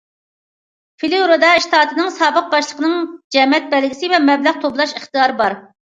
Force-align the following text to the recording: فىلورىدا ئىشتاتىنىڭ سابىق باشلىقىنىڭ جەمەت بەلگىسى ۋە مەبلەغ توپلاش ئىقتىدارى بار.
فىلورىدا 1.03 1.51
ئىشتاتىنىڭ 1.59 2.09
سابىق 2.17 2.49
باشلىقىنىڭ 2.53 2.95
جەمەت 3.37 3.69
بەلگىسى 3.75 4.11
ۋە 4.15 4.21
مەبلەغ 4.31 4.59
توپلاش 4.65 4.97
ئىقتىدارى 4.97 5.37
بار. 5.45 5.61